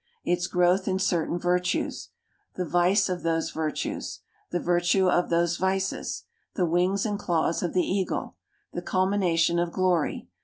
Its 0.25 0.47
growth 0.47 0.87
in 0.87 0.97
certain 0.97 1.37
virtues. 1.37 2.09
The 2.55 2.65
vice 2.65 3.07
of 3.07 3.21
those 3.21 3.51
virtues. 3.51 4.21
The 4.49 4.59
virtue 4.59 5.07
of 5.07 5.29
those 5.29 5.57
vices. 5.57 6.23
The 6.55 6.65
wings 6.65 7.05
and 7.05 7.19
claws 7.19 7.61
of 7.61 7.73
tlie 7.73 7.83
eagle. 7.83 8.35
The 8.73 8.81
culmination 8.81 9.59
of 9.59 9.71
glory. 9.71 10.27